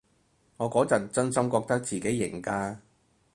[0.57, 2.77] 我嗰陣真心覺得自己型㗎